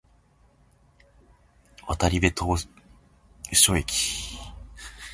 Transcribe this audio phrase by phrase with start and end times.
[1.87, 2.45] 渡島当
[3.45, 4.19] 別駅